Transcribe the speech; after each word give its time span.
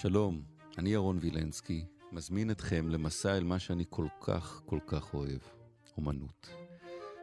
שלום, 0.00 0.42
אני 0.78 0.90
ירון 0.90 1.18
וילנסקי, 1.20 1.84
מזמין 2.12 2.50
אתכם 2.50 2.88
למסע 2.88 3.36
אל 3.36 3.44
מה 3.44 3.58
שאני 3.58 3.84
כל 3.90 4.06
כך 4.20 4.62
כל 4.66 4.78
כך 4.86 5.14
אוהב, 5.14 5.38
אומנות. 5.96 6.48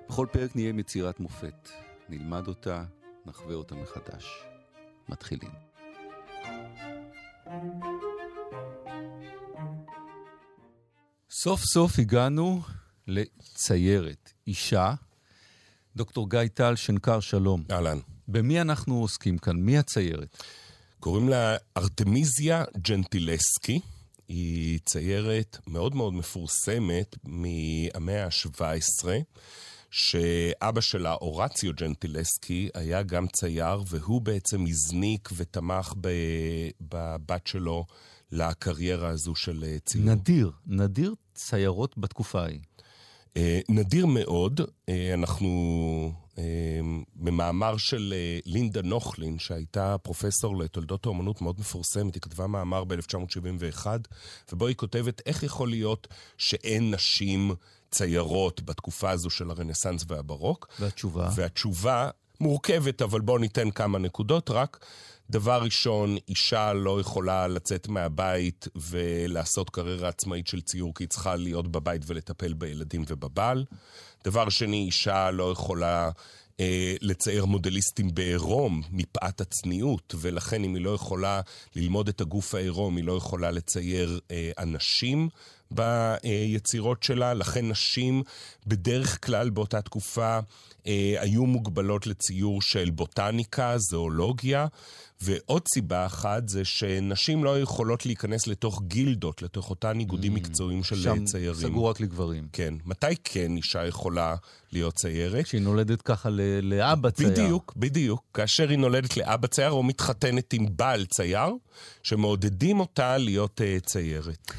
בכל 0.09 0.27
פרק 0.31 0.55
נהיה 0.55 0.69
עם 0.69 0.79
יצירת 0.79 1.19
מופת, 1.19 1.69
נלמד 2.09 2.47
אותה, 2.47 2.85
נחווה 3.25 3.55
אותה 3.55 3.75
מחדש. 3.75 4.25
מתחילים. 5.09 5.51
סוף 11.29 11.61
סוף 11.73 11.99
הגענו 11.99 12.61
לציירת, 13.07 14.33
אישה, 14.47 14.93
דוקטור 15.95 16.29
גיא 16.29 16.39
טל, 16.53 16.75
שנקר 16.75 17.19
שלום. 17.19 17.63
אהלן. 17.71 17.99
במי 18.27 18.61
אנחנו 18.61 18.95
עוסקים 18.95 19.37
כאן? 19.37 19.55
מי 19.55 19.77
הציירת? 19.77 20.43
קוראים 21.05 21.29
לה 21.29 21.55
ארתמיזיה 21.77 22.63
ג'נטילסקי. 22.77 23.79
היא 24.27 24.79
ציירת 24.85 25.57
מאוד 25.67 25.95
מאוד 25.95 26.13
מפורסמת 26.13 27.15
מהמאה 27.23 28.25
ה-17, 28.25 29.07
שאבא 29.91 30.81
שלה, 30.81 31.13
אורציו 31.13 31.73
ג'נטילסקי, 31.73 32.69
היה 32.73 33.03
גם 33.03 33.27
צייר, 33.27 33.83
והוא 33.87 34.21
בעצם 34.21 34.65
הזניק 34.67 35.29
ותמך 35.35 35.93
בבת 36.81 37.47
שלו 37.47 37.85
לקריירה 38.31 39.09
הזו 39.09 39.35
של 39.35 39.65
ציור. 39.85 40.05
נדיר, 40.05 40.51
נדיר 40.65 41.15
ציירות 41.33 41.97
בתקופה 41.97 42.41
ההיא. 42.41 42.59
אה, 43.37 43.59
נדיר 43.69 44.05
מאוד, 44.05 44.61
אה, 44.89 45.13
אנחנו 45.13 46.11
במאמר 47.15 47.77
של 47.77 48.13
אה, 48.15 48.39
לינדה 48.45 48.81
נוכלין, 48.81 49.39
שהייתה 49.39 49.97
פרופסור 49.97 50.57
לתולדות 50.57 51.05
האומנות 51.05 51.41
מאוד 51.41 51.59
מפורסמת, 51.59 52.15
היא 52.15 52.21
כתבה 52.21 52.47
מאמר 52.47 52.83
ב-1971, 52.83 53.87
ובו 54.53 54.67
היא 54.67 54.75
כותבת 54.75 55.21
איך 55.25 55.43
יכול 55.43 55.69
להיות 55.69 56.07
שאין 56.37 56.93
נשים 56.93 57.51
ציירות 57.91 58.61
בתקופה 58.61 59.09
הזו 59.09 59.29
של 59.29 59.49
הרנסאנס 59.49 60.05
והברוק. 60.07 60.67
והתשובה? 60.79 61.29
והתשובה 61.35 62.09
מורכבת, 62.39 63.01
אבל 63.01 63.21
בואו 63.21 63.37
ניתן 63.37 63.71
כמה 63.71 63.97
נקודות 63.97 64.49
רק. 64.49 64.85
דבר 65.29 65.61
ראשון, 65.63 66.17
אישה 66.27 66.73
לא 66.73 66.99
יכולה 66.99 67.47
לצאת 67.47 67.87
מהבית 67.87 68.67
ולעשות 68.75 69.69
קריירה 69.69 70.09
עצמאית 70.09 70.47
של 70.47 70.61
ציור, 70.61 70.93
כי 70.95 71.03
היא 71.03 71.09
צריכה 71.09 71.35
להיות 71.35 71.67
בבית 71.71 72.01
ולטפל 72.07 72.53
בילדים 72.53 73.05
ובבעל. 73.07 73.65
דבר 74.23 74.49
שני, 74.49 74.85
אישה 74.85 75.31
לא 75.31 75.51
יכולה 75.51 76.09
אה, 76.59 76.95
לצייר 77.01 77.45
מודליסטים 77.45 78.13
בעירום 78.13 78.81
מפאת 78.91 79.41
הצניעות, 79.41 80.15
ולכן 80.17 80.63
אם 80.63 80.75
היא 80.75 80.83
לא 80.83 80.89
יכולה 80.89 81.41
ללמוד 81.75 82.07
את 82.07 82.21
הגוף 82.21 82.55
העירום, 82.55 82.97
היא 82.97 83.05
לא 83.05 83.17
יכולה 83.17 83.51
לצייר 83.51 84.19
אה, 84.31 84.51
אנשים. 84.57 85.29
ביצירות 85.71 87.03
שלה, 87.03 87.33
לכן 87.33 87.69
נשים 87.69 88.23
בדרך 88.67 89.25
כלל 89.25 89.49
באותה 89.49 89.81
תקופה 89.81 90.39
אה, 90.87 91.15
היו 91.17 91.45
מוגבלות 91.45 92.07
לציור 92.07 92.61
של 92.61 92.89
בוטניקה, 92.89 93.77
זואולוגיה, 93.77 94.67
ועוד 95.21 95.61
סיבה 95.73 96.05
אחת 96.05 96.49
זה 96.49 96.65
שנשים 96.65 97.43
לא 97.43 97.59
יכולות 97.59 98.05
להיכנס 98.05 98.47
לתוך 98.47 98.81
גילדות, 98.87 99.41
לתוך 99.41 99.69
אותן 99.69 99.99
איגודים 99.99 100.33
mm, 100.33 100.35
מקצועיים 100.35 100.83
של 100.83 100.95
שם 100.95 101.25
ציירים. 101.25 101.61
שם 101.61 101.67
סגור 101.67 101.89
רק 101.89 101.99
לגברים. 101.99 102.47
כן. 102.53 102.73
מתי 102.85 103.15
כן 103.23 103.57
אישה 103.57 103.85
יכולה 103.87 104.35
להיות 104.71 104.93
ציירת? 104.93 105.45
כשהיא 105.45 105.61
נולדת 105.61 106.01
ככה 106.01 106.29
ל- 106.29 106.59
לאבא 106.61 107.09
צייר. 107.09 107.29
בדיוק, 107.29 107.73
בדיוק. 107.77 108.23
כאשר 108.33 108.69
היא 108.69 108.77
נולדת 108.77 109.17
לאבא 109.17 109.47
צייר 109.47 109.71
או 109.71 109.83
מתחתנת 109.83 110.53
עם 110.53 110.65
בעל 110.69 111.05
צייר, 111.05 111.49
שמעודדים 112.03 112.79
אותה 112.79 113.17
להיות 113.17 113.61
uh, 113.61 113.85
ציירת. 113.85 114.51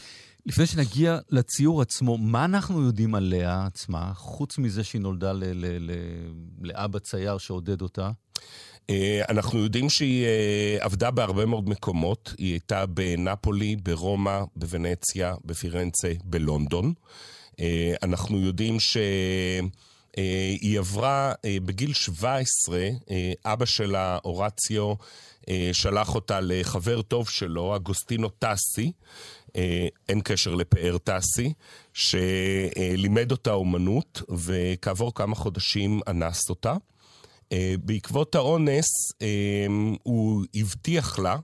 לפני 0.46 0.66
שנגיע 0.66 1.18
לציור 1.30 1.82
עצמו, 1.82 2.18
מה 2.18 2.44
אנחנו 2.44 2.82
יודעים 2.82 3.14
עליה 3.14 3.66
עצמה, 3.66 4.12
חוץ 4.14 4.58
מזה 4.58 4.84
שהיא 4.84 5.00
נולדה 5.00 5.32
ל- 5.32 5.44
ל- 5.44 5.90
ל- 5.90 6.32
לאבא 6.60 6.98
צייר 6.98 7.38
שעודד 7.38 7.82
אותה? 7.82 8.10
אה, 8.90 9.22
אנחנו 9.28 9.58
יודעים 9.58 9.90
שהיא 9.90 10.24
אה, 10.24 10.76
עבדה 10.80 11.10
בהרבה 11.10 11.46
מאוד 11.46 11.68
מקומות. 11.68 12.34
היא 12.38 12.52
הייתה 12.52 12.86
בנפולי, 12.86 13.76
ברומא, 13.76 14.40
בוונציה, 14.56 15.34
בפירנצה, 15.44 16.12
בלונדון. 16.24 16.92
אה, 17.60 17.94
אנחנו 18.02 18.40
יודעים 18.40 18.80
ש... 18.80 18.96
היא 20.60 20.78
עברה 20.78 21.32
בגיל 21.46 21.92
17, 21.92 22.88
אבא 23.44 23.64
שלה, 23.64 24.18
אורציו, 24.24 24.94
שלח 25.72 26.14
אותה 26.14 26.40
לחבר 26.42 27.02
טוב 27.02 27.28
שלו, 27.28 27.76
אגוסטינו 27.76 28.28
טסי, 28.28 28.92
אין 30.08 30.20
קשר 30.24 30.54
לפאר 30.54 30.96
טסי, 30.98 31.52
שלימד 31.92 33.30
אותה 33.30 33.52
אומנות, 33.52 34.22
וכעבור 34.28 35.14
כמה 35.14 35.34
חודשים 35.34 36.00
אנס 36.08 36.50
אותה. 36.50 36.74
אה, 37.52 37.74
בעקבות 37.84 38.34
האונס, 38.34 39.12
אה, 39.22 39.66
הוא 40.02 40.44
הבטיח 40.54 41.18
לה 41.18 41.36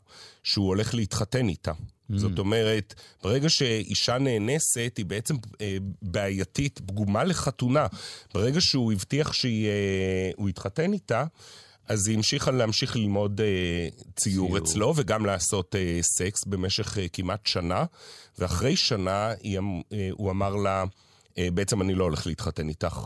שהוא 0.42 0.66
הולך 0.66 0.94
להתחתן 0.94 1.48
איתה. 1.48 1.72
Mm. 1.72 2.18
זאת 2.18 2.38
אומרת, 2.38 2.94
ברגע 3.22 3.48
שאישה 3.48 4.18
נאנסת, 4.18 4.94
היא 4.96 5.06
בעצם 5.06 5.36
אה, 5.60 5.76
בעייתית, 6.02 6.80
פגומה 6.86 7.24
לחתונה. 7.24 7.86
ברגע 8.34 8.60
שהוא 8.60 8.92
הבטיח 8.92 9.32
שהוא 9.32 10.48
יתחתן 10.48 10.92
איתה, 10.92 11.24
אז 11.92 12.08
היא 12.08 12.16
המשיכה 12.16 12.50
להמשיך 12.50 12.96
ללמוד 12.96 13.40
אה, 13.40 13.88
ציור, 14.16 14.48
ציור 14.48 14.58
אצלו 14.58 14.92
וגם 14.96 15.26
לעשות 15.26 15.74
אה, 15.74 15.98
סקס 16.02 16.44
במשך 16.44 16.98
אה, 16.98 17.06
כמעט 17.12 17.46
שנה. 17.46 17.84
ואחרי 18.38 18.76
שנה 18.76 19.32
היא, 19.42 19.58
אה, 19.92 20.08
הוא 20.12 20.30
אמר 20.30 20.56
לה, 20.56 20.84
אה, 21.38 21.48
בעצם 21.54 21.82
אני 21.82 21.94
לא 21.94 22.04
הולך 22.04 22.26
להתחתן 22.26 22.68
איתך. 22.68 22.98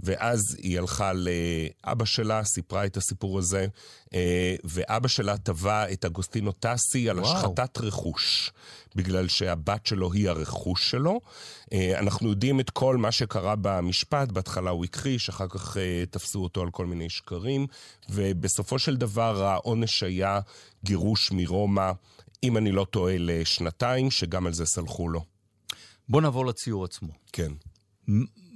ואז 0.00 0.56
היא 0.58 0.78
הלכה 0.78 1.12
לאבא 1.12 2.04
שלה, 2.04 2.44
סיפרה 2.44 2.86
את 2.86 2.96
הסיפור 2.96 3.38
הזה, 3.38 3.66
אה, 4.14 4.56
ואבא 4.64 5.08
שלה 5.08 5.36
תבע 5.38 5.92
את 5.92 6.04
אגוסטינו 6.04 6.52
טסי 6.52 7.10
על 7.10 7.18
וואו. 7.20 7.36
השחתת 7.36 7.78
רכוש, 7.78 8.52
בגלל 8.94 9.28
שהבת 9.28 9.86
שלו 9.86 10.12
היא 10.12 10.28
הרכוש 10.28 10.90
שלו. 10.90 11.20
אה, 11.72 11.98
אנחנו 11.98 12.28
יודעים 12.28 12.60
את 12.60 12.70
כל 12.70 12.96
מה 12.96 13.12
שקרה 13.12 13.54
במשפט, 13.60 14.32
בהתחלה 14.32 14.70
הוא 14.70 14.84
הכחיש, 14.84 15.28
אחר 15.28 15.48
כך 15.48 15.76
אה, 15.76 16.04
תפסו 16.10 16.42
אותו 16.42 16.62
על 16.62 16.70
כל 16.70 16.86
מיני 16.86 17.10
שקרים, 17.10 17.66
ובסופו 18.08 18.78
של 18.78 18.96
דבר 18.96 19.44
העונש 19.44 20.02
היה 20.02 20.40
גירוש 20.84 21.32
מרומא, 21.32 21.90
אם 22.42 22.56
אני 22.56 22.72
לא 22.72 22.86
טועה, 22.90 23.14
לשנתיים, 23.18 24.10
שגם 24.10 24.46
על 24.46 24.52
זה 24.52 24.66
סלחו 24.66 25.08
לו. 25.08 25.20
בוא 26.08 26.22
נעבור 26.22 26.46
לציור 26.46 26.84
עצמו. 26.84 27.12
כן. 27.32 27.52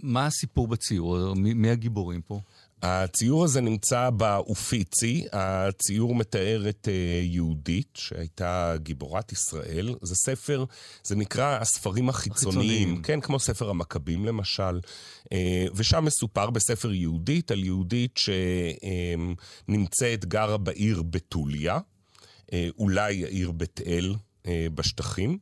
מה 0.03 0.27
הסיפור 0.27 0.69
בציור? 0.69 1.34
מי, 1.34 1.55
מי 1.55 1.71
הגיבורים 1.71 2.22
פה? 2.22 2.41
הציור 2.83 3.44
הזה 3.44 3.61
נמצא 3.61 4.11
באופיצי, 4.11 5.27
הציור 5.33 6.15
מתאר 6.15 6.69
את 6.69 6.88
uh, 6.88 7.25
יהודית, 7.25 7.88
שהייתה 7.94 8.75
גיבורת 8.83 9.33
ישראל. 9.33 9.94
זה 10.03 10.15
ספר, 10.15 10.65
זה 11.05 11.16
נקרא 11.16 11.59
הספרים 11.61 12.09
החיצוניים, 12.09 12.61
החיצוניים. 12.61 13.03
כן, 13.03 13.21
כמו 13.21 13.38
ספר 13.38 13.71
המכבים 13.71 14.25
למשל. 14.25 14.81
Uh, 15.25 15.28
ושם 15.75 16.05
מסופר 16.05 16.50
בספר 16.50 16.93
יהודית 16.93 17.50
על 17.50 17.65
יהודית 17.65 18.21
שנמצאת, 19.69 20.25
uh, 20.25 20.27
גרה 20.27 20.59
בעיר 20.59 21.03
בתוליה, 21.03 21.78
uh, 21.78 22.53
אולי 22.78 23.25
העיר 23.25 23.50
בית 23.50 23.81
אל 23.87 24.15
בשטחים. 24.75 25.38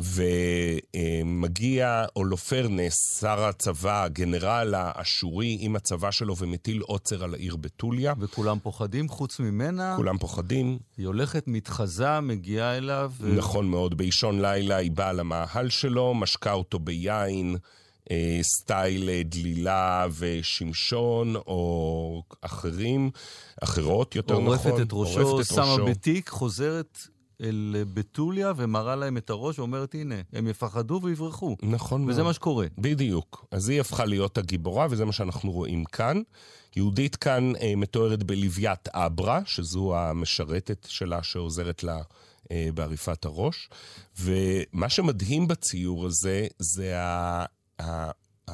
ומגיע 0.00 2.04
אולופרנס, 2.16 3.20
שר 3.20 3.44
הצבא, 3.44 4.04
הגנרל 4.04 4.74
האשורי, 4.74 5.56
עם 5.60 5.76
הצבא 5.76 6.10
שלו 6.10 6.36
ומטיל 6.36 6.80
עוצר 6.80 7.24
על 7.24 7.34
העיר 7.34 7.56
בתוליה. 7.56 8.14
וכולם 8.18 8.58
פוחדים 8.62 9.08
חוץ 9.08 9.40
ממנה? 9.40 9.94
כולם 9.96 10.18
פוחדים. 10.18 10.78
היא 10.96 11.06
הולכת, 11.06 11.44
מתחזה, 11.46 12.20
מגיעה 12.20 12.76
אליו. 12.76 13.12
ו... 13.20 13.36
נכון 13.36 13.68
מאוד, 13.68 13.96
באישון 13.96 14.40
לילה 14.40 14.76
היא 14.76 14.90
באה 14.90 15.12
למאהל 15.12 15.68
שלו, 15.68 16.14
משקה 16.14 16.52
אותו 16.52 16.78
ביין. 16.78 17.56
אה, 18.10 18.38
סטייל 18.42 19.10
אה, 19.10 19.22
דלילה 19.24 20.06
ושמשון, 20.18 21.36
או 21.36 22.22
אחרים, 22.40 23.10
אחרות 23.62 24.16
יותר 24.16 24.34
נכון. 24.34 24.46
עורפת 24.46 24.82
את 24.82 24.88
ראשו, 24.92 25.44
שמה 25.44 25.76
בתיק, 25.86 26.28
חוזרת 26.28 26.98
אל 27.42 27.84
בתוליה 27.94 28.52
ומראה 28.56 28.96
להם 28.96 29.16
את 29.16 29.30
הראש 29.30 29.58
ואומרת, 29.58 29.94
הנה, 29.94 30.14
הם 30.32 30.46
יפחדו 30.46 31.00
ויברחו. 31.02 31.56
נכון 31.62 32.00
מאוד. 32.00 32.10
וזה 32.12 32.22
מה 32.22 32.32
שקורה. 32.32 32.66
בדיוק. 32.78 33.46
אז 33.50 33.68
היא 33.68 33.80
הפכה 33.80 34.04
להיות 34.04 34.38
הגיבורה, 34.38 34.86
וזה 34.90 35.04
מה 35.04 35.12
שאנחנו 35.12 35.52
רואים 35.52 35.84
כאן. 35.84 36.22
יהודית 36.76 37.16
כאן 37.16 37.52
אה, 37.60 37.76
מתוארת 37.76 38.22
בלוויית 38.22 38.88
אברה, 38.88 39.40
שזו 39.44 39.96
המשרתת 39.96 40.86
שלה 40.90 41.22
שעוזרת 41.22 41.82
לה 41.82 42.02
אה, 42.50 42.68
בעריפת 42.74 43.24
הראש. 43.24 43.68
ומה 44.20 44.88
שמדהים 44.88 45.48
בציור 45.48 46.06
הזה, 46.06 46.46
זה 46.58 47.00
ה... 47.00 47.44
ה 47.82 48.10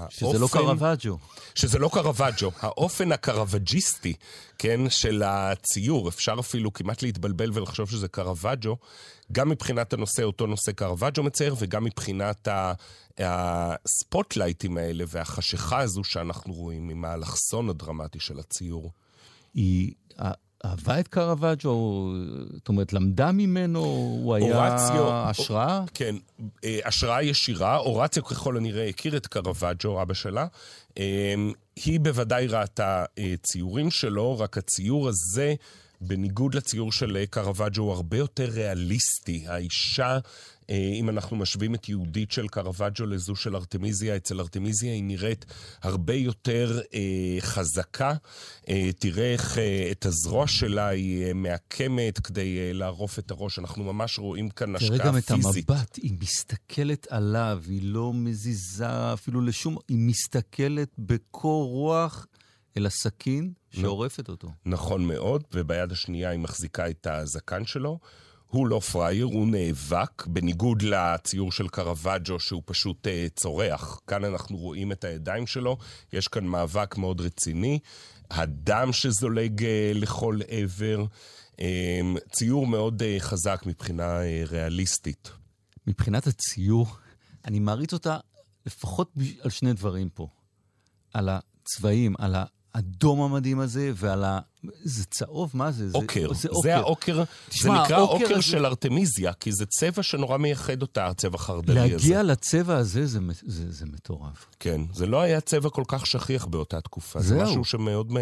שזה 0.08 0.38
לא 0.38 0.48
קרווג'ו. 0.52 1.18
שזה 1.54 1.78
לא 1.78 1.90
קרווג'ו. 1.92 2.50
האופן 2.60 3.12
הקרווג'יסטי, 3.12 4.14
כן, 4.58 4.90
של 4.90 5.22
הציור, 5.26 6.08
אפשר 6.08 6.34
אפילו 6.40 6.72
כמעט 6.72 7.02
להתבלבל 7.02 7.50
ולחשוב 7.52 7.90
שזה 7.90 8.08
קרווג'ו, 8.08 8.76
גם 9.32 9.48
מבחינת 9.48 9.92
הנושא, 9.92 10.22
אותו 10.22 10.46
נושא 10.46 10.72
קרווג'ו 10.72 11.22
מצייר, 11.22 11.54
וגם 11.58 11.84
מבחינת 11.84 12.48
הספוטלייטים 13.18 14.76
האלה 14.76 15.04
והחשיכה 15.08 15.78
הזו 15.78 16.04
שאנחנו 16.04 16.54
רואים 16.54 16.88
עם 16.88 17.04
האלכסון 17.04 17.68
הדרמטי 17.68 18.20
של 18.20 18.38
הציור. 18.38 18.92
היא 19.54 19.92
אהבה 20.64 21.00
את 21.00 21.08
קרווג'ו, 21.08 22.12
זאת 22.54 22.68
אומרת, 22.68 22.92
למדה 22.92 23.32
ממנו, 23.32 23.80
הוא 23.80 24.34
היה 24.34 24.70
אורציו, 24.70 25.12
השראה? 25.12 25.84
כן, 25.94 26.16
אה, 26.64 26.78
השראה 26.84 27.22
ישירה. 27.22 27.76
אורציו 27.76 28.24
ככל 28.24 28.56
הנראה 28.56 28.88
הכיר 28.88 29.16
את 29.16 29.26
קרווג'ו, 29.26 30.02
אבא 30.02 30.14
שלה. 30.14 30.46
אה, 30.98 31.34
היא 31.76 32.00
בוודאי 32.00 32.46
ראתה 32.46 33.04
אה, 33.18 33.34
ציורים 33.42 33.90
שלו, 33.90 34.38
רק 34.38 34.58
הציור 34.58 35.08
הזה... 35.08 35.54
בניגוד 36.06 36.54
לציור 36.54 36.92
של 36.92 37.24
קרווג'ו, 37.30 37.82
הוא 37.82 37.92
הרבה 37.92 38.16
יותר 38.16 38.44
ריאליסטי. 38.44 39.44
האישה 39.46 40.18
אה, 40.70 40.90
אם 41.00 41.08
אנחנו 41.08 41.36
משווים 41.36 41.74
את 41.74 41.88
יהודית 41.88 42.32
של 42.32 42.48
קרווג'ו 42.48 43.06
לזו 43.06 43.36
של 43.36 43.56
ארתמיזיה, 43.56 44.16
אצל 44.16 44.40
ארתמיזיה 44.40 44.92
היא 44.92 45.04
נראית 45.04 45.44
הרבה 45.82 46.14
יותר 46.14 46.80
אה, 46.94 47.36
חזקה. 47.40 48.14
אה, 48.68 48.90
תראה 48.98 49.32
איך 49.32 49.58
את 49.90 50.06
הזרוע 50.06 50.46
שלה 50.46 50.88
היא 50.88 51.32
מעקמת 51.32 52.18
כדי 52.18 52.72
לערוף 52.72 53.18
את 53.18 53.30
הראש. 53.30 53.58
אנחנו 53.58 53.84
ממש 53.84 54.18
רואים 54.18 54.50
כאן 54.50 54.76
השקעה 54.76 54.88
פיזית. 54.88 55.02
תראה 55.02 55.12
גם 55.12 55.18
את 55.18 55.30
המבט, 55.30 55.96
היא 55.96 56.12
מסתכלת 56.20 57.06
עליו, 57.10 57.62
היא 57.66 57.80
לא 57.82 58.12
מזיזה 58.14 59.12
אפילו 59.12 59.40
לשום... 59.40 59.76
היא 59.88 59.98
מסתכלת 59.98 60.88
בקור 60.98 61.70
רוח. 61.70 62.26
אל 62.76 62.86
הסכין 62.86 63.52
שעורפת 63.70 64.28
אותו. 64.28 64.48
נכון 64.66 65.04
מאוד, 65.04 65.44
וביד 65.52 65.92
השנייה 65.92 66.30
היא 66.30 66.38
מחזיקה 66.38 66.90
את 66.90 67.06
הזקן 67.06 67.64
שלו. 67.64 67.98
הוא 68.46 68.66
לא 68.66 68.80
פראייר, 68.80 69.24
הוא 69.24 69.46
נאבק, 69.46 70.26
בניגוד 70.26 70.82
לציור 70.82 71.52
של 71.52 71.68
קרווג'ו 71.68 72.40
שהוא 72.40 72.62
פשוט 72.64 73.06
uh, 73.06 73.10
צורח. 73.36 74.00
כאן 74.06 74.24
אנחנו 74.24 74.56
רואים 74.56 74.92
את 74.92 75.04
הידיים 75.04 75.46
שלו, 75.46 75.76
יש 76.12 76.28
כאן 76.28 76.46
מאבק 76.46 76.96
מאוד 76.98 77.20
רציני, 77.20 77.78
הדם 78.30 78.92
שזולג 78.92 79.60
uh, 79.60 79.64
לכל 79.94 80.38
עבר, 80.48 81.04
um, 81.52 81.58
ציור 82.32 82.66
מאוד 82.66 83.02
uh, 83.02 83.20
חזק 83.20 83.62
מבחינה 83.66 84.20
uh, 84.20 84.50
ריאליסטית. 84.50 85.30
מבחינת 85.86 86.26
הציור, 86.26 86.86
אני 87.44 87.58
מעריץ 87.58 87.92
אותה 87.92 88.18
לפחות 88.66 89.12
על 89.40 89.50
שני 89.50 89.72
דברים 89.72 90.08
פה. 90.08 90.28
על 91.14 91.28
הצבעים, 91.28 92.14
על 92.18 92.34
האדום 92.74 93.22
המדהים 93.22 93.60
הזה, 93.60 93.92
ועל 93.94 94.24
ה... 94.24 94.38
זה 94.84 95.04
צהוב, 95.04 95.50
מה 95.54 95.72
זה? 95.72 95.88
עוקר. 95.92 96.32
זה, 96.32 96.34
זה, 96.34 96.48
זה 96.62 96.76
העוקר, 96.76 97.24
זה 97.50 97.70
נקרא 97.70 98.00
עוקר 98.00 98.40
של 98.40 98.60
זה... 98.60 98.66
ארתמיזיה, 98.66 99.32
כי 99.32 99.52
זה 99.52 99.66
צבע 99.66 100.02
שנורא 100.02 100.36
מייחד 100.36 100.82
אותה, 100.82 101.06
הצבע 101.06 101.34
החרדלי 101.34 101.80
הזה. 101.80 101.92
להגיע 101.92 102.22
לצבע 102.22 102.76
הזה 102.76 103.06
זה, 103.06 103.18
זה, 103.46 103.72
זה 103.72 103.86
מטורף. 103.86 104.46
כן, 104.60 104.80
זה 104.92 105.06
לא 105.06 105.20
היה 105.20 105.40
צבע 105.40 105.70
כל 105.70 105.84
כך 105.88 106.06
שכיח 106.06 106.46
באותה 106.46 106.80
תקופה. 106.80 107.20
זהו. 107.20 107.38
זה 107.38 107.44
משהו 107.44 107.64
שמאוד 107.64 108.12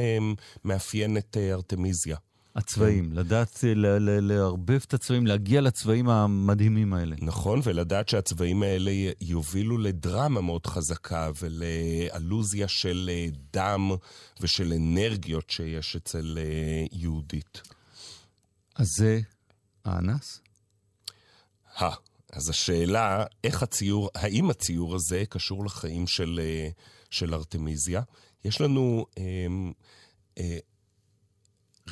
מאפיין 0.65 1.17
את 1.17 1.37
אה, 1.41 1.53
ארתמיזיה. 1.53 2.17
הצבעים, 2.57 3.11
כן. 3.11 3.17
לדעת 3.17 3.65
אה, 3.65 3.73
לערבב 4.21 4.81
את 4.87 4.95
הצבעים, 4.95 5.27
להגיע 5.27 5.61
לצבעים 5.61 6.09
המדהימים 6.09 6.95
האלה. 6.95 7.17
נכון, 7.23 7.61
ולדעת 7.65 8.09
שהצבעים 8.09 8.63
האלה 8.63 8.91
יובילו 9.21 9.79
לדרמה 9.79 10.41
מאוד 10.41 10.67
חזקה 10.67 11.31
ולאלוזיה 11.43 12.69
של 12.69 13.11
אה, 13.13 13.27
דם 13.53 13.91
ושל 14.41 14.73
אנרגיות 14.73 15.51
שיש 15.51 15.97
אצל 15.97 16.39
אה, 16.39 16.85
יהודית. 16.93 17.63
אז 18.75 18.87
זה 18.97 19.21
האנס? 19.85 20.41
הא, 21.77 21.95
אז 22.33 22.49
השאלה, 22.49 23.25
איך 23.45 23.63
הציור, 23.63 24.11
האם 24.15 24.51
הציור 24.51 24.95
הזה 24.95 25.25
קשור 25.29 25.65
לחיים 25.65 26.07
של, 26.07 26.41
של 27.11 27.35
ארתמיזיה? 27.35 28.03
יש 28.45 28.61
לנו... 28.61 29.07
אה, 29.19 29.47
אה, 30.39 30.59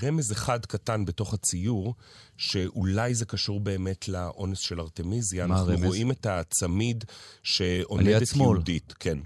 רמז 0.03 0.33
אחד 0.33 0.67
קטן 0.67 1.05
בתוך 1.05 1.35
הציור, 1.35 1.95
שאולי 2.37 3.15
זה 3.15 3.25
קשור 3.25 3.61
באמת 3.61 4.09
לאונס 4.09 4.59
של 4.59 4.81
ארתמיזיה. 4.81 5.47
מה 5.47 5.57
הרמז? 5.57 5.71
אנחנו 5.71 5.87
רואים 5.87 6.11
את 6.11 6.27
הצמיד 6.27 7.05
שעונדת 7.43 8.37
יהודית. 8.37 8.95
כן. 9.01 9.19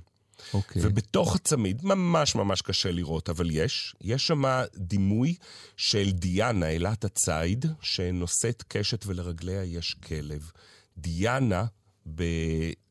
אוקיי. 0.55 0.83
ובתוך 0.85 1.35
הצמיד, 1.35 1.85
ממש 1.85 2.35
ממש 2.35 2.63
קשה 2.63 2.91
לראות, 2.91 3.29
אבל 3.29 3.51
יש, 3.51 3.95
יש 4.01 4.27
שם 4.27 4.43
דימוי 4.77 5.35
של 5.77 6.11
דיאנה, 6.11 6.67
אלת 6.67 7.05
הציד, 7.05 7.67
שנושאת 7.81 8.65
קשת 8.69 9.07
ולרגליה 9.07 9.65
יש 9.65 9.95
כלב. 9.95 10.51
דיאנה, 10.99 11.65
ב, 12.15 12.25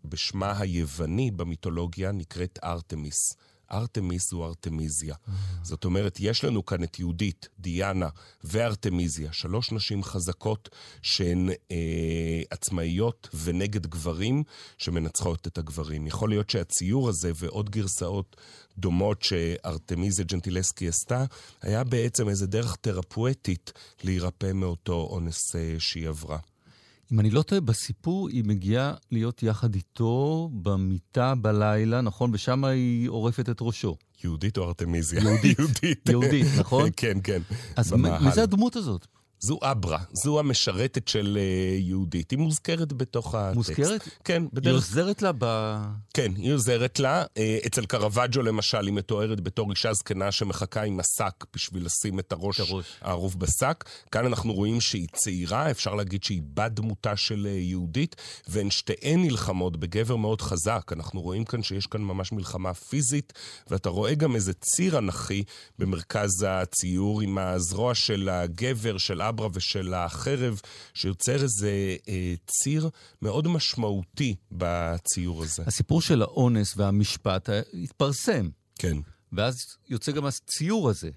בשמה 0.05 0.59
היווני 0.59 1.31
במיתולוגיה, 1.31 2.11
נקראת 2.11 2.59
ארתמיס. 2.63 3.35
ארתמיס 3.73 4.31
הוא 4.31 4.45
ארתמיזיה. 4.45 5.15
זאת 5.63 5.85
אומרת, 5.85 6.17
יש 6.19 6.43
לנו 6.43 6.65
כאן 6.65 6.83
את 6.83 6.99
יהודית, 6.99 7.47
דיאנה 7.59 8.09
וארתמיזיה, 8.43 9.33
שלוש 9.33 9.71
נשים 9.71 10.03
חזקות 10.03 10.69
שהן 11.01 11.49
אה, 11.71 12.41
עצמאיות 12.49 13.29
ונגד 13.33 13.87
גברים 13.87 14.43
שמנצחות 14.77 15.47
את 15.47 15.57
הגברים. 15.57 16.07
יכול 16.07 16.29
להיות 16.29 16.49
שהציור 16.49 17.09
הזה 17.09 17.31
ועוד 17.35 17.69
גרסאות 17.69 18.35
דומות 18.77 19.21
שארתמיזיה 19.21 20.25
ג'נטילסקי 20.25 20.87
עשתה, 20.87 21.25
היה 21.61 21.83
בעצם 21.83 22.29
איזה 22.29 22.47
דרך 22.47 22.75
תרפואטית 22.75 23.71
להירפא 24.03 24.51
מאותו 24.53 25.07
אונס 25.11 25.55
אה, 25.55 25.75
שהיא 25.79 26.07
עברה. 26.07 26.37
אם 27.11 27.19
אני 27.19 27.29
לא 27.29 27.41
טועה, 27.41 27.61
בסיפור 27.61 28.29
היא 28.29 28.43
מגיעה 28.45 28.93
להיות 29.11 29.43
יחד 29.43 29.75
איתו 29.75 30.49
במיטה 30.53 31.35
בלילה, 31.35 32.01
נכון? 32.01 32.31
ושם 32.33 32.63
היא 32.63 33.09
עורפת 33.09 33.49
את 33.49 33.57
ראשו. 33.61 33.95
יהודית 34.23 34.57
או 34.57 34.63
ארתמיזיה? 34.63 35.21
יהודית. 35.59 36.09
יהודית. 36.09 36.47
נכון? 36.59 36.89
כן, 36.97 37.17
כן. 37.23 37.41
אז 37.75 37.93
מי 37.93 38.31
זה 38.33 38.43
הדמות 38.43 38.75
הזאת? 38.75 39.07
זו 39.45 39.59
אברה, 39.61 39.99
זו 40.13 40.39
המשרתת 40.39 41.07
של 41.07 41.37
uh, 41.37 41.81
יהודית. 41.81 42.31
היא 42.31 42.39
מוזכרת 42.39 42.93
בתוך 42.93 43.35
הטקסט. 43.35 43.55
מוזכרת? 43.55 44.09
כן, 44.23 44.43
בדרך... 44.53 44.65
היא 44.65 44.73
עוזרת 44.73 45.21
לה 45.21 45.31
ב... 45.37 45.75
כן, 46.13 46.31
היא 46.35 46.53
עוזרת 46.53 46.99
לה. 46.99 47.23
Uh, 47.23 47.67
אצל 47.67 47.85
קרווג'ו 47.85 48.41
למשל, 48.41 48.85
היא 48.85 48.93
מתוארת 48.93 49.41
בתור 49.41 49.71
אישה 49.71 49.93
זקנה 49.93 50.31
שמחכה 50.31 50.83
עם 50.83 50.99
השק 50.99 51.45
בשביל 51.55 51.85
לשים 51.85 52.19
את 52.19 52.31
הראש, 52.31 52.59
הראש. 52.59 52.85
הערוף 53.01 53.35
בשק. 53.35 53.83
כאן 54.11 54.25
אנחנו 54.25 54.53
רואים 54.53 54.81
שהיא 54.81 55.07
צעירה, 55.13 55.71
אפשר 55.71 55.95
להגיד 55.95 56.23
שהיא 56.23 56.41
בת 56.53 56.71
דמותה 56.71 57.17
של 57.17 57.47
uh, 57.49 57.59
יהודית, 57.59 58.15
והן 58.47 58.71
שתיהן 58.71 59.21
נלחמות 59.21 59.77
בגבר 59.77 60.15
מאוד 60.15 60.41
חזק. 60.41 60.91
אנחנו 60.95 61.21
רואים 61.21 61.45
כאן 61.45 61.63
שיש 61.63 61.87
כאן 61.87 62.01
ממש 62.01 62.31
מלחמה 62.31 62.73
פיזית, 62.73 63.33
ואתה 63.67 63.89
רואה 63.89 64.13
גם 64.13 64.35
איזה 64.35 64.53
ציר 64.53 64.97
אנכי 64.97 65.43
במרכז 65.79 66.45
הציור 66.47 67.21
עם 67.21 67.37
הזרוע 67.37 67.95
של 67.95 68.29
הגבר, 68.29 68.97
של 68.97 69.21
אברה. 69.21 69.32
הסברה 69.33 69.47
ושל 69.53 69.93
החרב, 69.93 70.61
שיוצר 70.93 71.43
איזה 71.43 71.95
אה, 72.07 72.33
ציר 72.47 72.89
מאוד 73.21 73.47
משמעותי 73.47 74.35
בציור 74.51 75.43
הזה. 75.43 75.63
הסיפור 75.67 76.01
של 76.01 76.21
האונס 76.21 76.73
והמשפט 76.77 77.49
התפרסם. 77.83 78.49
כן. 78.79 78.97
ואז 79.33 79.55
יוצא 79.89 80.11
גם 80.11 80.25
הציור 80.25 80.89
הזה. 80.89 81.09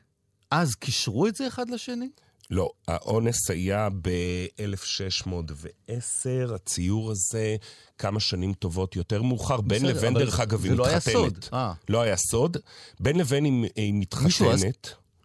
אז 0.51 0.75
קישרו 0.75 1.27
את 1.27 1.37
זה 1.37 1.49
אחד 1.49 1.71
לשני? 1.71 2.09
לא, 2.51 2.71
האונס 2.89 3.51
היה 3.51 3.89
ב-1610, 4.03 6.55
הציור 6.55 7.11
הזה 7.11 7.57
כמה 7.99 8.21
שנים 8.21 8.53
טובות 8.53 8.97
יותר 8.97 9.23
מאוחר. 9.23 9.61
בין 9.61 9.87
לבין, 9.87 10.15
דרך 10.15 10.41
אגב, 10.41 10.65
היא 10.65 10.73
מתחתנת. 10.73 11.03
זה 11.03 11.13
לא 11.13 11.17
היה 11.17 11.31
סוד. 11.31 11.45
אה. 11.53 11.73
לא 11.89 12.03
היה 12.03 12.17
סוד. 12.17 12.57
בין 13.01 13.19
לבין 13.19 13.45
היא 13.77 13.95
מתחתנת. 13.95 14.25
מישהו 14.25 14.51
אז 14.51 14.65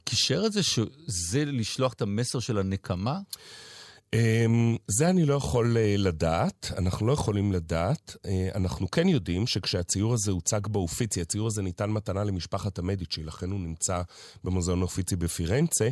קישר 0.04 0.44
את 0.46 0.54
זה 0.54 0.64
שזה 0.64 1.46
לשלוח 1.46 1.94
את 1.94 2.02
המסר 2.02 2.40
של 2.40 2.58
הנקמה? 2.58 3.20
אמ, 4.14 4.78
זה 4.88 5.10
אני 5.10 5.26
לא 5.26 5.34
יכול 5.34 5.78
אה, 5.78 5.96
לדעת, 5.98 6.72
אנחנו 6.78 7.08
לא 7.08 7.14
יכולים 7.14 7.52
לדעת. 7.52 8.16
אה, 8.26 8.50
אנחנו 8.56 8.92
כן 8.92 9.08
יודעים 9.08 9.48
שכשהציור 9.48 10.14
הזה 10.14 10.32
הוצג 10.32 10.68
באופיצי, 10.68 11.22
הציור 11.22 11.48
הזה 11.48 11.62
ניתן 11.62 11.90
מתנה 11.90 12.24
למשפחת 12.24 12.80
המדיצ'י, 12.80 13.24
לכן 13.24 13.52
הוא 13.52 13.60
נמצא 13.60 14.02
במוזיאון 14.44 14.80
האופיצי 14.80 15.16
בפירנצה. 15.16 15.90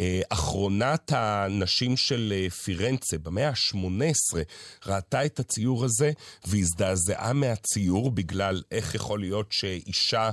אה, 0.00 0.20
אחרונת 0.28 1.12
הנשים 1.14 1.96
של 1.96 2.46
פירנצה 2.64 3.18
במאה 3.18 3.48
ה-18 3.48 4.38
ראתה 4.86 5.26
את 5.26 5.40
הציור 5.40 5.84
הזה 5.84 6.12
והזדעזעה 6.46 7.32
מהציור 7.32 8.10
בגלל 8.10 8.62
איך 8.70 8.94
יכול 8.94 9.20
להיות 9.20 9.52
שאישה 9.52 10.30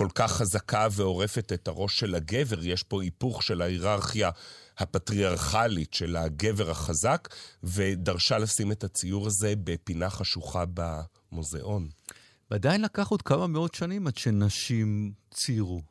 כל 0.00 0.08
כך 0.14 0.32
חזקה 0.32 0.88
ועורפת 0.92 1.52
את 1.52 1.68
הראש 1.68 1.98
של 1.98 2.14
הגבר, 2.14 2.64
יש 2.64 2.82
פה 2.82 3.02
היפוך 3.02 3.42
של 3.42 3.62
ההיררכיה. 3.62 4.30
הפטריארכלית 4.78 5.94
של 5.94 6.16
הגבר 6.16 6.70
החזק, 6.70 7.28
ודרשה 7.62 8.38
לשים 8.38 8.72
את 8.72 8.84
הציור 8.84 9.26
הזה 9.26 9.54
בפינה 9.64 10.10
חשוכה 10.10 10.64
במוזיאון. 10.74 11.88
ועדיין 12.50 12.82
לקח 12.82 13.08
עוד 13.08 13.22
כמה 13.22 13.46
מאות 13.46 13.74
שנים 13.74 14.06
עד 14.06 14.16
שנשים 14.16 15.12
ציירו. 15.34 15.82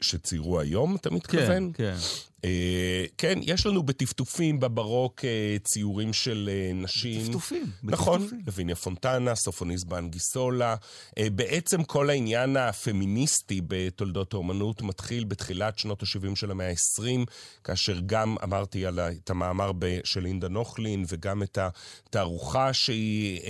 שציירו 0.00 0.60
היום, 0.60 0.96
אתה 0.96 1.10
מתכוון? 1.10 1.72
כן, 1.72 1.96
כן. 1.96 1.96
אה, 2.44 3.04
כן, 3.18 3.38
יש 3.42 3.66
לנו 3.66 3.82
בטפטופים 3.82 4.60
בברוק 4.60 5.24
אה, 5.24 5.56
ציורים 5.64 6.12
של 6.12 6.50
אה, 6.52 6.72
נשים. 6.74 7.26
טפטופים. 7.26 7.66
נכון, 7.82 8.18
בטפטופים. 8.20 8.42
לויניה 8.46 8.76
פונטנה, 8.76 9.34
סופוניס 9.34 9.84
באנגיסולה. 9.84 10.76
בעצם 11.18 11.84
כל 11.84 12.10
העניין 12.10 12.56
הפמיניסטי 12.56 13.60
בתולדות 13.66 14.34
האומנות 14.34 14.82
מתחיל 14.82 15.24
בתחילת 15.24 15.78
שנות 15.78 16.02
ה-70 16.02 16.36
של 16.36 16.50
המאה 16.50 16.68
ה-20, 16.68 17.30
כאשר 17.64 18.00
גם 18.06 18.36
אמרתי 18.42 18.86
על 18.86 18.98
את 19.00 19.30
המאמר 19.30 19.70
של 20.04 20.20
לינדה 20.20 20.48
נוכלין, 20.48 21.04
וגם 21.08 21.42
את 21.42 21.58
התערוכה 21.58 22.72
שהיא 22.72 23.40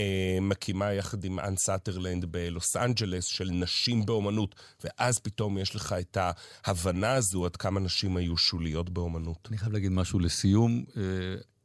מקימה 0.41 0.93
יחד 0.93 1.25
עם 1.25 1.41
אן 1.41 1.55
סאטרלנד 1.57 2.25
בלוס 2.25 2.77
אנג'לס, 2.77 3.25
של 3.25 3.51
נשים 3.53 4.07
באומנות, 4.07 4.55
ואז 4.85 5.19
פתאום 5.19 5.59
יש 5.59 5.75
לך 5.75 5.95
את 6.01 6.19
ההבנה 6.65 7.13
הזו 7.13 7.45
עד 7.45 7.57
כמה 7.57 7.81
נשים 7.81 8.17
היו 8.17 8.37
שוליות 8.37 8.82
באומנות. 8.91 9.49
אני 9.51 9.59
חייב 9.59 9.73
להגיד 9.73 9.93
משהו 9.93 10.19
לסיום. 10.19 10.85
אה, 10.97 11.03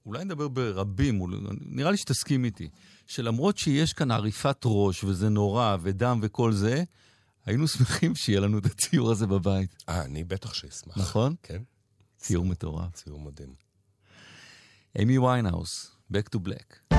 אולי 0.05 0.25
נדבר 0.25 0.47
ברבים, 0.47 1.21
נראה 1.61 1.91
לי 1.91 1.97
שתסכים 1.97 2.45
איתי, 2.45 2.69
שלמרות 3.07 3.57
שיש 3.57 3.93
כאן 3.93 4.11
עריפת 4.11 4.57
ראש, 4.65 5.03
וזה 5.03 5.29
נורא, 5.29 5.77
ודם 5.81 6.19
וכל 6.21 6.53
זה, 6.53 6.83
היינו 7.45 7.67
שמחים 7.77 8.15
שיהיה 8.15 8.39
לנו 8.39 8.57
את 8.57 8.65
הציור 8.65 9.11
הזה 9.11 9.27
בבית, 9.27 9.83
אה, 9.89 10.05
אני 10.05 10.23
בטח 10.23 10.53
שאשמח. 10.53 10.97
נכון? 10.97 11.35
כן, 11.43 11.61
ציור 12.17 12.45
מטורף. 12.45 12.93
ציור 12.93 13.19
מדהים. 13.19 13.53
אמי 15.01 15.17
ויינהאוס, 15.17 15.91
Back 16.13 16.35
to 16.35 16.39
Black. 16.39 16.97